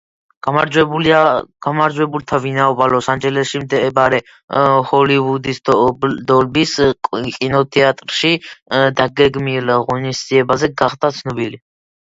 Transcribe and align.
გამარჯვებულთა 1.65 2.37
ვინაობა 2.45 2.87
ლოს-ანჯელესში 2.93 3.59
მდებარე, 3.65 4.19
ჰოლივუდის 4.93 5.59
„დოლბის“ 6.33 6.73
კინოთეატრში 7.35 8.33
დაგეგმილ 9.01 9.75
ღონისძიებაზე 9.91 10.71
გახდება 10.83 11.13
ცნობილი. 11.19 11.61